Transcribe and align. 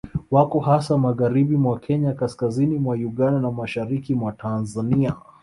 Wako 0.31 0.59
hasa 0.59 0.97
magharibi 0.97 1.57
mwa 1.57 1.79
Kenya 1.79 2.13
kaskazini 2.13 2.77
mwa 2.79 2.95
Uganda 2.95 3.39
na 3.39 3.51
mashariki 3.51 4.15
mwa 4.15 4.31
Tanzania 4.31 5.15